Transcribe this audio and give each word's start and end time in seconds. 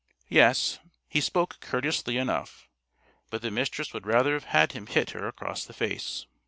Yes, 0.29 0.79
he 1.07 1.21
spoke 1.21 1.59
courteously 1.61 2.17
enough, 2.17 2.67
but 3.29 3.43
the 3.43 3.51
Mistress 3.51 3.93
would 3.93 4.07
rather 4.07 4.33
have 4.33 4.45
had 4.45 4.71
him 4.71 4.87
hit 4.87 5.11
her 5.11 5.27
across 5.27 5.63
the 5.63 5.73
face. 5.73 6.25